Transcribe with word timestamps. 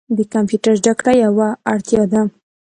د 0.17 0.19
کمپیوټر 0.33 0.73
زده 0.81 0.93
کړه 0.99 1.13
یوه 1.25 1.47
اړتیا 1.71 2.03
ده. 2.11 2.21